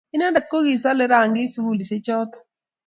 [0.15, 2.19] Inendet ne kisalei rangiik sugulisyekcho.